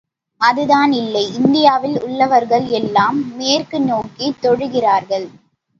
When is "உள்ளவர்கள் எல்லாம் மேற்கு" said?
2.01-3.79